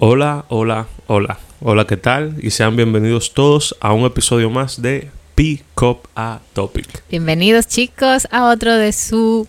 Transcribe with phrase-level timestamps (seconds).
[0.00, 1.38] Hola, hola, hola.
[1.60, 2.34] Hola, ¿qué tal?
[2.42, 7.04] Y sean bienvenidos todos a un episodio más de Pick Up a Topic.
[7.08, 9.46] Bienvenidos chicos a otro de su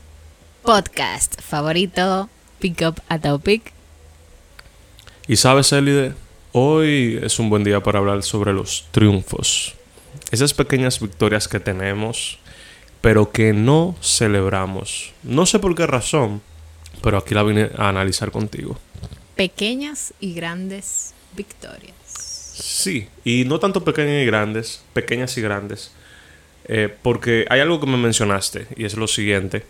[0.61, 2.29] podcast favorito,
[2.59, 3.73] Pick Up a Topic.
[5.27, 6.13] Y sabes, Elide,
[6.51, 9.73] hoy es un buen día para hablar sobre los triunfos.
[10.29, 12.37] Esas pequeñas victorias que tenemos,
[13.01, 15.11] pero que no celebramos.
[15.23, 16.43] No sé por qué razón,
[17.01, 18.77] pero aquí la vine a analizar contigo.
[19.35, 21.95] Pequeñas y grandes victorias.
[22.53, 25.91] Sí, y no tanto pequeñas y grandes, pequeñas y grandes,
[26.65, 29.65] eh, porque hay algo que me mencionaste y es lo siguiente.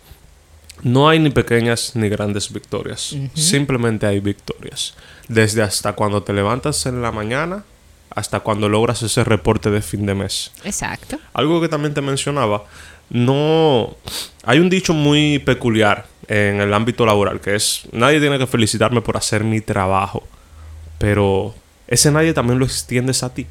[0.82, 4.94] No hay ni pequeñas ni grandes victorias, simplemente hay victorias.
[5.26, 7.64] Desde hasta cuando te levantas en la mañana
[8.10, 10.52] hasta cuando logras ese reporte de fin de mes.
[10.64, 11.18] Exacto.
[11.34, 12.64] Algo que también te mencionaba,
[13.10, 13.96] no...
[14.44, 19.00] Hay un dicho muy peculiar en el ámbito laboral, que es, nadie tiene que felicitarme
[19.00, 20.22] por hacer mi trabajo,
[20.98, 21.54] pero
[21.86, 23.46] ese nadie también lo extiendes a ti.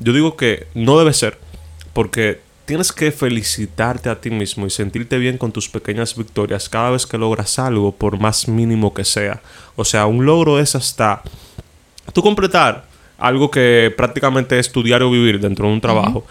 [0.00, 1.38] Yo digo que no debe ser,
[1.92, 6.90] porque tienes que felicitarte a ti mismo y sentirte bien con tus pequeñas victorias cada
[6.90, 9.40] vez que logras algo, por más mínimo que sea.
[9.76, 11.22] O sea, un logro es hasta
[12.12, 12.84] tú completar
[13.18, 16.26] algo que prácticamente es estudiar o vivir dentro de un trabajo.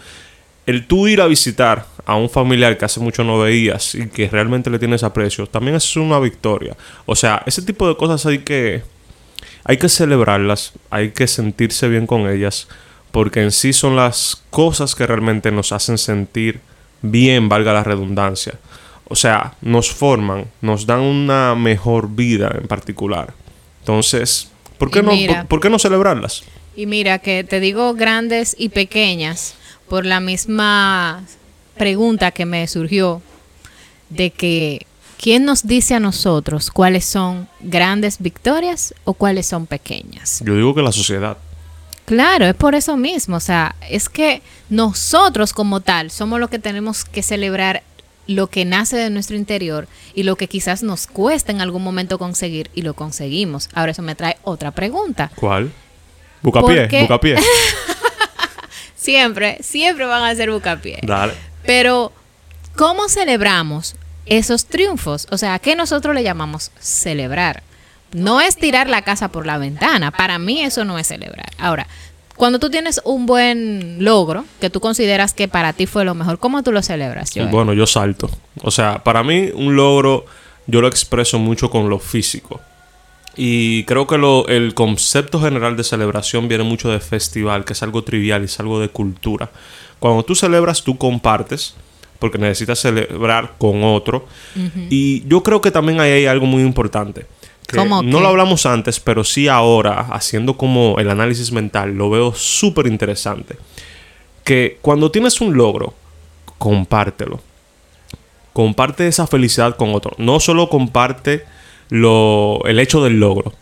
[0.65, 4.29] El tú ir a visitar a un familiar que hace mucho no veías y que
[4.29, 6.75] realmente le tienes aprecio, también es una victoria.
[7.05, 8.83] O sea, ese tipo de cosas hay que
[9.63, 12.67] hay que celebrarlas, hay que sentirse bien con ellas,
[13.11, 16.59] porque en sí son las cosas que realmente nos hacen sentir
[17.01, 18.53] bien, valga la redundancia.
[19.07, 23.33] O sea, nos forman, nos dan una mejor vida en particular.
[23.79, 25.11] Entonces, ¿por qué, no,
[25.47, 26.43] por qué no celebrarlas?
[26.75, 29.55] Y mira, que te digo grandes y pequeñas
[29.87, 31.23] por la misma
[31.77, 33.21] pregunta que me surgió
[34.09, 34.85] de que
[35.17, 40.41] ¿quién nos dice a nosotros cuáles son grandes victorias o cuáles son pequeñas?
[40.45, 41.37] Yo digo que la sociedad.
[42.05, 46.59] Claro, es por eso mismo, o sea, es que nosotros como tal somos los que
[46.59, 47.81] tenemos que celebrar
[48.27, 52.19] lo que nace de nuestro interior y lo que quizás nos cuesta en algún momento
[52.19, 53.69] conseguir y lo conseguimos.
[53.73, 55.31] Ahora eso me trae otra pregunta.
[55.35, 55.71] ¿Cuál?
[56.43, 57.37] Bucapié, bucapié.
[58.95, 60.99] siempre, siempre van a ser bucapié.
[61.01, 61.33] Dale.
[61.65, 62.11] Pero,
[62.75, 63.95] ¿cómo celebramos
[64.25, 65.27] esos triunfos?
[65.31, 67.63] O sea, ¿a qué nosotros le llamamos celebrar?
[68.11, 70.11] No es tirar la casa por la ventana.
[70.11, 71.49] Para mí eso no es celebrar.
[71.57, 71.87] Ahora,
[72.35, 76.39] cuando tú tienes un buen logro que tú consideras que para ti fue lo mejor,
[76.39, 77.31] ¿cómo tú lo celebras?
[77.49, 78.29] Bueno, yo salto.
[78.61, 80.25] O sea, para mí un logro
[80.67, 82.61] yo lo expreso mucho con lo físico.
[83.35, 87.83] Y creo que lo, el concepto general de celebración viene mucho de festival, que es
[87.83, 89.51] algo trivial y es algo de cultura.
[89.99, 91.75] Cuando tú celebras, tú compartes,
[92.19, 94.25] porque necesitas celebrar con otro.
[94.89, 97.25] Y yo creo que también ahí hay algo muy importante.
[97.67, 102.33] Que no lo hablamos antes, pero sí ahora, haciendo como el análisis mental, lo veo
[102.33, 103.57] súper interesante.
[104.43, 105.93] Que cuando tienes un logro,
[106.57, 107.41] compártelo.
[108.53, 110.13] Comparte esa felicidad con otro.
[110.17, 111.43] No solo comparte
[111.89, 113.53] lo, el hecho del logro,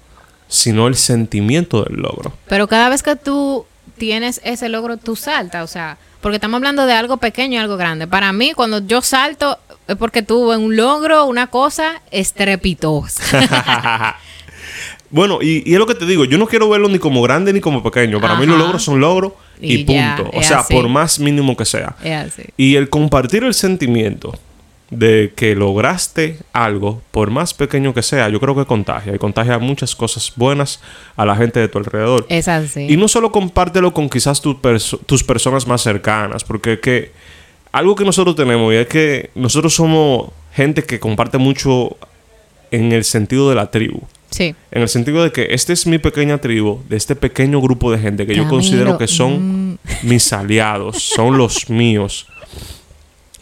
[0.47, 2.33] sino el sentimiento del logro.
[2.47, 3.65] Pero cada vez que tú
[3.97, 7.77] tienes ese logro, tú saltas, o sea, porque estamos hablando de algo pequeño y algo
[7.77, 8.07] grande.
[8.07, 13.23] Para mí, cuando yo salto, es porque tuve un logro, una cosa estrepitosa.
[15.09, 17.59] bueno, y, es lo que te digo, yo no quiero verlo ni como grande ni
[17.59, 18.21] como pequeño.
[18.21, 20.29] Para mí los logros son logros y, punto.
[20.33, 21.95] o sea, por más mínimo que sea.
[22.55, 24.33] Y el compartir el sentimiento
[24.97, 29.59] de que lograste algo, por más pequeño que sea, yo creo que contagia y contagia
[29.59, 30.79] muchas cosas buenas
[31.15, 32.25] a la gente de tu alrededor.
[32.29, 32.87] Es así.
[32.89, 37.11] Y no solo compártelo con quizás tus personas más cercanas, porque que
[37.71, 41.97] algo que nosotros tenemos y es que nosotros somos gente que comparte mucho
[42.71, 44.01] en el sentido de la tribu.
[44.29, 44.55] Sí.
[44.71, 47.99] En el sentido de que este es mi pequeña tribu, de este pequeño grupo de
[47.99, 49.77] gente que yo considero que son mm.
[50.03, 52.27] mis aliados, son los míos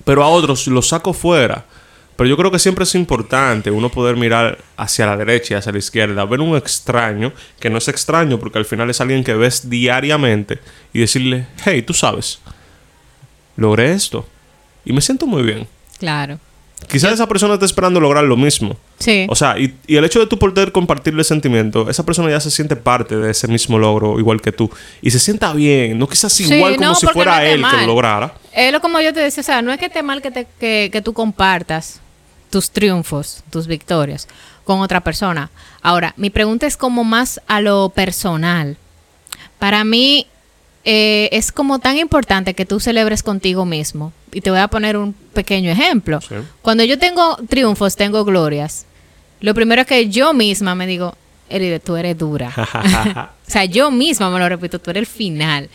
[0.04, 1.66] pero a otros los saco fuera.
[2.16, 5.72] Pero yo creo que siempre es importante uno poder mirar hacia la derecha y hacia
[5.72, 9.34] la izquierda, ver un extraño, que no es extraño porque al final es alguien que
[9.34, 10.60] ves diariamente,
[10.94, 12.40] y decirle, hey, tú sabes,
[13.56, 14.26] logré esto
[14.86, 15.68] y me siento muy bien.
[16.00, 16.40] Claro.
[16.88, 18.76] Quizás esa persona está esperando lograr lo mismo.
[19.00, 19.26] Sí.
[19.30, 22.76] O sea, y, el hecho de tú poder compartirle sentimiento, esa persona ya se siente
[22.76, 24.70] parte de ese mismo logro, igual que tú.
[25.02, 28.34] Y se sienta bien, no quizás igual como si fuera él que lo lograra.
[28.54, 30.48] Es lo como yo te decía, o sea, no es que esté mal que, te,
[30.60, 32.02] que, que tú compartas
[32.50, 34.28] tus triunfos, tus victorias
[34.64, 35.50] con otra persona.
[35.82, 38.78] Ahora, mi pregunta es como más a lo personal.
[39.58, 40.28] Para mí,
[40.84, 44.14] eh, es como tan importante que tú celebres contigo mismo.
[44.32, 46.20] Y te voy a poner un pequeño ejemplo.
[46.62, 48.86] Cuando yo tengo triunfos, tengo glorias.
[49.40, 51.16] Lo primero es que yo misma me digo,
[51.50, 52.54] Eride, tú eres dura.
[53.48, 55.70] o sea, yo misma me lo repito, tú eres el final.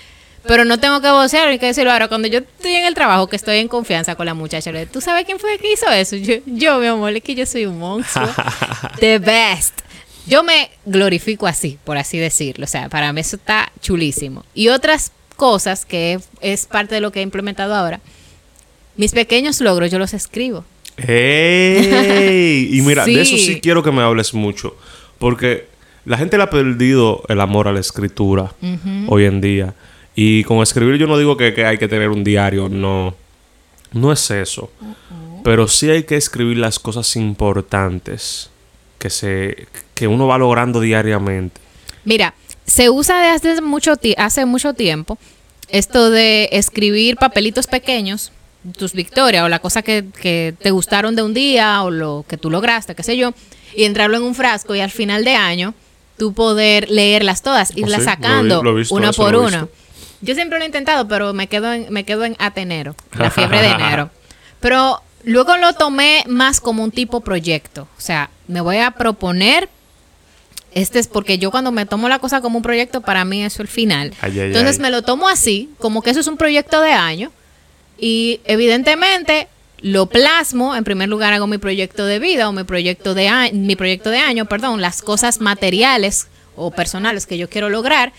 [0.49, 1.93] Pero no tengo que vocear ni que decirlo.
[1.93, 4.81] Ahora, cuando yo estoy en el trabajo, que estoy en confianza con la muchacha, le
[4.81, 6.17] digo, ¿tú sabes quién fue que hizo eso?
[6.17, 8.29] Yo, yo mi amor, es que yo soy un monstruo.
[9.01, 9.81] The best.
[10.27, 12.65] Yo me glorifico así, por así decirlo.
[12.65, 14.45] O sea, para mí eso está chulísimo.
[14.55, 18.01] Y otras cosas que es parte de lo que he implementado ahora,
[18.97, 20.65] mis pequeños logros yo los escribo.
[20.97, 22.71] ¡Ey!
[22.73, 24.77] Y mira, de eso sí quiero que me hables mucho.
[25.19, 25.67] Porque
[26.05, 28.53] la gente le ha perdido el amor a la escritura
[29.09, 29.75] hoy en día.
[30.19, 33.15] Y con escribir yo no digo que, hay que tener un diario, no.
[33.93, 34.71] No es eso.
[35.45, 38.51] Pero sí hay que escribir las cosas importantes
[38.99, 41.61] que, se, que uno va logrando diariamente.
[42.05, 42.35] Mira,
[42.65, 45.19] se usa desde hace mucho, hace mucho tiempo
[45.69, 48.33] esto de escribir papelitos pequeños,
[48.79, 52.37] tus victorias o la cosa que, que, te gustaron de un día o lo que
[52.39, 53.35] tú lograste, qué sé yo,
[53.75, 55.75] y entrarlo en un frasco y al final de año
[56.17, 59.69] tú poder leerlas todas, oh, irlas sacando una por una.
[60.21, 63.61] Yo siempre lo he intentado, pero me quedo en, me quedo en atenero, la fiebre
[63.61, 64.11] de enero.
[64.61, 67.83] Pero luego lo tomé más como un tipo proyecto.
[67.99, 69.69] O sea, me voy a proponer.
[70.73, 73.57] Este es porque yo cuando me tomo la cosa como un proyecto, para mí eso
[73.57, 74.15] es el final.
[74.23, 77.33] Entonces me lo tomo así, como que eso es un proyecto de año.
[77.99, 79.49] Y evidentemente
[79.81, 83.77] lo plasmo, en primer lugar hago mi proyecto de vida o mi proyecto de, mi
[83.77, 88.13] proyecto de año, perdón, las cosas materiales o personales que yo quiero lograr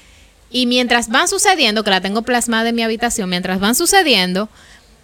[0.50, 4.50] y mientras van sucediendo, que la tengo plasmada en mi habitación, mientras van sucediendo,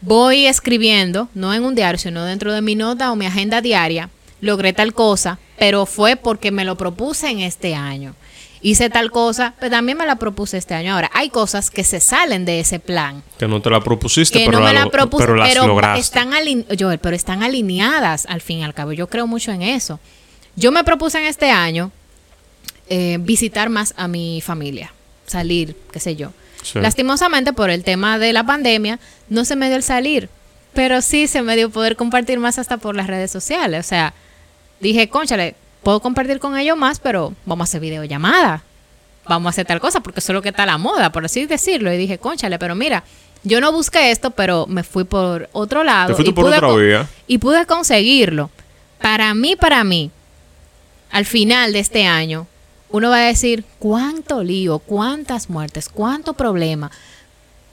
[0.01, 4.10] voy escribiendo, no en un diario, sino dentro de mi nota o mi agenda diaria,
[4.42, 8.16] logré tal cosa, pero fue porque me lo propuse en este año.
[8.62, 10.94] Hice tal cosa, pero también me la propuse este año.
[10.94, 13.22] Ahora, hay cosas que se salen de ese plan.
[13.38, 16.00] Que no te la propusiste, pero, no me la propuse, pero, las lograste.
[16.00, 16.31] Están
[16.80, 18.94] Joel, pero están alineadas al fin y al cabo.
[18.94, 20.00] Yo creo mucho en eso.
[20.56, 21.92] Yo me propuse en este año
[22.88, 24.94] eh, visitar más a mi familia
[25.33, 26.31] salir, qué sé yo.
[26.75, 29.00] Lastimosamente por el tema de la pandemia
[29.30, 30.30] no se me dio el salir,
[30.74, 33.85] pero sí se me dio poder compartir más hasta por las redes sociales.
[33.85, 34.13] O sea,
[34.80, 38.63] dije, conchale, puedo compartir con ellos más, pero vamos a hacer videollamada.
[39.25, 41.25] Vamos a hacer tal cosa porque eso es lo que está a la moda, por
[41.25, 41.94] así decirlo.
[41.94, 43.03] Y dije, conchale, pero mira,
[43.44, 46.15] yo no busqué esto, pero me fui por otro lado.
[46.19, 48.50] y, por pude y pude conseguirlo.
[49.01, 50.12] Para mí, para mí,
[51.12, 52.47] al final de este año,
[52.94, 56.92] uno va a decir, cuánto lío, cuántas muertes, cuánto problema.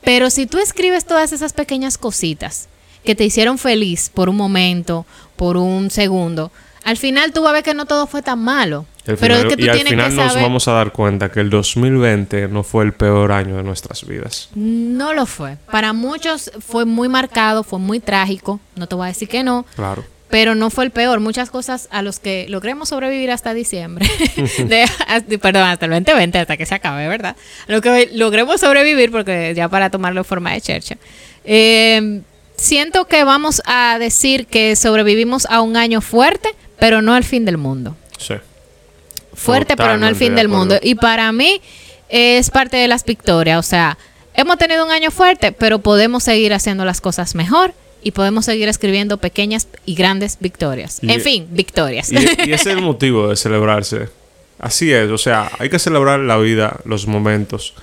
[0.00, 2.68] Pero si tú escribes todas esas pequeñas cositas
[3.04, 5.04] que te hicieron feliz por un momento,
[5.36, 6.50] por un segundo,
[6.84, 8.86] al final tú vas a ver que no todo fue tan malo.
[9.04, 12.48] pero es que tú y al final nos vamos a dar cuenta que el 2020
[12.48, 14.48] no fue el peor año de nuestras vidas.
[14.54, 15.58] No lo fue.
[15.70, 18.58] Para muchos fue muy marcado, fue muy trágico.
[18.74, 19.66] No te voy a decir que no.
[19.76, 21.20] Claro pero no fue el peor.
[21.20, 24.08] Muchas cosas a los que logremos sobrevivir hasta diciembre,
[25.42, 27.36] perdón, hasta el 2020, hasta que se acabe, ¿verdad?
[27.68, 30.96] A lo que logremos sobrevivir, porque ya para tomarlo en forma de chercha.
[31.44, 32.22] Eh,
[32.56, 37.44] siento que vamos a decir que sobrevivimos a un año fuerte, pero no al fin
[37.44, 37.96] del mundo.
[38.18, 38.34] Sí.
[39.34, 40.78] Fuerte, pero no al fin del mundo.
[40.82, 41.60] Y para mí
[42.08, 43.58] es parte de las victorias.
[43.58, 43.96] O sea,
[44.34, 48.68] hemos tenido un año fuerte, pero podemos seguir haciendo las cosas mejor y podemos seguir
[48.68, 51.00] escribiendo pequeñas y grandes victorias.
[51.02, 52.10] en fin, victorias.
[52.12, 52.16] Y,
[52.52, 54.08] ese es el motivo de celebrarse.
[54.58, 57.74] Así es, o sea, hay que celebrar la vida, los momentos,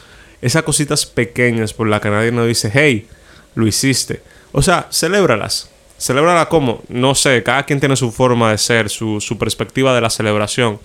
[0.42, 3.08] esas cositas pequeñas por las que nadie nos dice, hey,
[3.56, 4.22] lo hiciste.
[4.52, 5.72] O sea, celébralas.
[6.00, 10.02] Celébrala como, no sé, cada quien tiene su forma de ser, su, su perspectiva de
[10.02, 10.80] la celebración.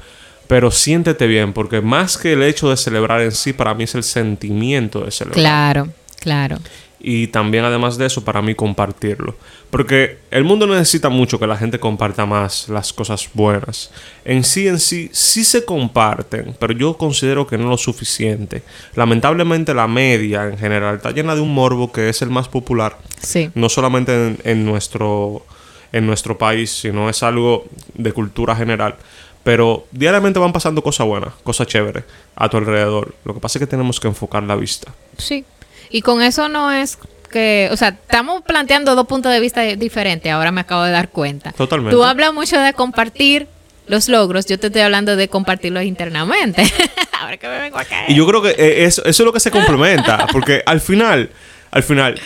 [0.47, 3.95] Pero siéntete bien, porque más que el hecho de celebrar en sí, para mí es
[3.95, 5.39] el sentimiento de celebrar.
[5.39, 6.59] Claro, claro
[7.03, 9.35] y también además de eso para mí compartirlo.
[9.71, 13.91] Porque el mundo necesita mucho que la gente comparta más las cosas buenas.
[14.25, 18.63] En sí, en sí, sí se comparten, pero yo considero que no lo suficiente.
[18.95, 22.97] Lamentablemente la media en general está llena de un morbo que es el más popular.
[23.21, 23.51] Sí.
[23.57, 25.45] No solamente en, nuestro,
[25.91, 28.95] en nuestro país, sino es algo de cultura general.
[29.43, 32.05] Pero diariamente van pasando cosas buenas, cosas chéveres
[32.37, 33.17] a tu alrededor.
[33.25, 34.93] Lo que pasa es que tenemos que enfocar la vista.
[35.19, 35.45] Sí,
[35.93, 36.99] y con eso no es
[37.31, 41.09] que, o sea, estamos planteando dos puntos de vista diferentes, ahora me acabo de dar
[41.09, 41.53] cuenta.
[41.53, 41.95] Totalmente.
[41.95, 43.49] Tú hablas mucho de compartir
[43.87, 46.63] los logros, yo te estoy hablando de compartirlos internamente.
[47.21, 48.11] ahora que me vengo a caer.
[48.11, 51.31] Y yo creo que eh, eso, es lo que se complementa, porque al final,
[51.71, 52.21] al final,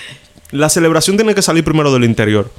[0.50, 2.50] la celebración tiene que salir primero del interior.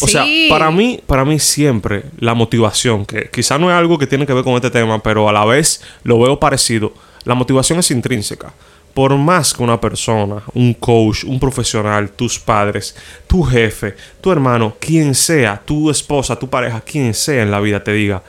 [0.00, 4.06] O sea, para mí, para mí siempre la motivación, que quizá no es algo que
[4.06, 6.92] tiene que ver con este tema, pero a la vez lo veo parecido.
[7.24, 8.52] La motivación es intrínseca
[8.98, 12.96] por más que una persona, un coach, un profesional, tus padres,
[13.28, 17.84] tu jefe, tu hermano, quien sea, tu esposa, tu pareja, quien sea en la vida
[17.84, 18.24] te diga,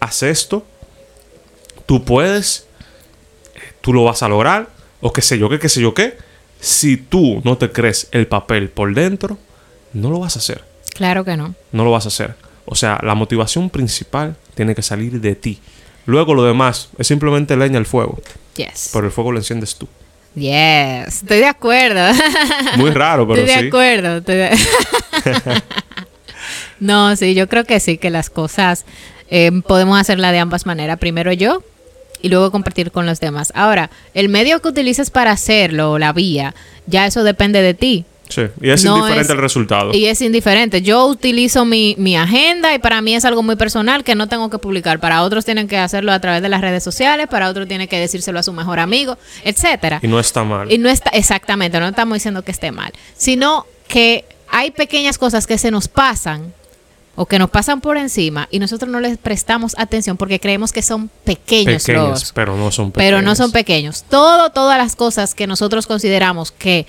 [0.00, 0.66] haz esto,
[1.86, 2.66] tú puedes,
[3.80, 6.18] tú lo vas a lograr, o qué sé yo qué, qué sé yo qué.
[6.58, 9.38] Si tú no te crees el papel por dentro,
[9.92, 10.64] no lo vas a hacer.
[10.96, 11.54] Claro que no.
[11.70, 12.34] No lo vas a hacer.
[12.64, 15.60] O sea, la motivación principal tiene que salir de ti.
[16.06, 18.18] Luego lo demás es simplemente leña al fuego.
[18.56, 18.90] Yes.
[18.92, 19.88] Pero el fuego lo enciendes tú.
[20.34, 21.22] Yes.
[21.22, 22.00] Estoy de acuerdo.
[22.76, 23.68] Muy raro, pero estoy de sí.
[23.68, 24.16] acuerdo.
[24.18, 24.50] estoy de-
[26.80, 28.84] no, sí, yo creo que sí, que las cosas
[29.30, 30.98] eh, podemos hacerla de ambas maneras.
[30.98, 31.62] Primero yo
[32.22, 33.52] y luego compartir con los demás.
[33.54, 36.54] Ahora, el medio que utilices para hacerlo, la vía,
[36.86, 38.04] ya eso depende de ti.
[38.34, 38.42] Sí.
[38.60, 39.92] Y es No indiferente es- el resultado.
[39.94, 40.82] Y es indiferente.
[40.82, 44.50] Yo utilizo mi, mi agenda y para mí es algo muy personal que no tengo
[44.50, 45.00] que publicar.
[45.00, 47.98] Para otros tienen que hacerlo a través de las redes sociales, para otros tienen que
[47.98, 50.00] decírselo a su mejor amigo, etcétera.
[50.02, 50.70] Y no está mal.
[50.72, 55.46] Y no está, exactamente, no estamos diciendo que esté mal, sino que hay pequeñas cosas
[55.46, 56.52] que se nos pasan
[57.14, 60.80] o que nos pasan por encima y nosotros no les prestamos atención porque creemos que
[60.80, 63.06] son pequeños, Pequeñas, logros, pero no son pequeñas.
[63.10, 64.04] pero no son pequeños.
[64.08, 66.86] Todo, todas las cosas que nosotros consideramos que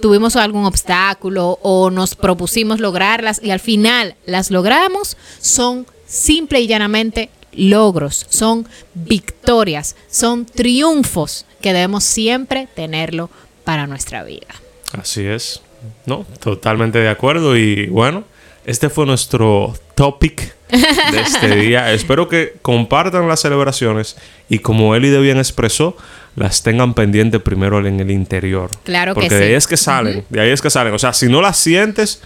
[0.00, 6.66] tuvimos algún obstáculo o nos propusimos lograrlas y al final las logramos son simple y
[6.66, 13.30] llanamente logros, son victorias, son triunfos que debemos siempre tenerlo
[13.64, 14.46] para nuestra vida.
[14.92, 15.62] Así es.
[16.04, 17.56] No, totalmente de acuerdo.
[17.56, 18.24] Y bueno,
[18.64, 21.92] este fue nuestro topic de este día.
[21.92, 24.16] Espero que compartan las celebraciones
[24.48, 25.96] y como Eli de bien expresó,
[26.36, 28.70] las tengan pendientes primero en el interior.
[28.84, 29.48] Claro que Porque de sí.
[29.48, 30.94] ahí es que salen, de ahí es que salen.
[30.94, 32.22] O sea, si no las sientes,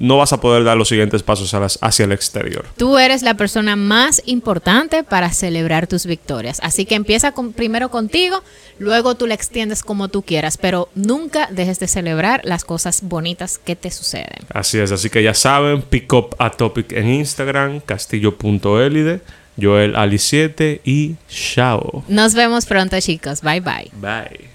[0.00, 2.64] no vas a poder dar los siguientes pasos hacia el exterior.
[2.76, 6.58] Tú eres la persona más importante para celebrar tus victorias.
[6.64, 8.42] Así que empieza con- primero contigo,
[8.80, 13.58] luego tú la extiendes como tú quieras, pero nunca dejes de celebrar las cosas bonitas
[13.58, 14.40] que te suceden.
[14.52, 19.20] Así es, así que ya saben, pick up a topic en Instagram, castillo.elide,
[19.60, 22.04] Joel Ali7 y chao.
[22.08, 23.40] Nos vemos pronto chicos.
[23.42, 23.90] Bye bye.
[24.00, 24.53] Bye.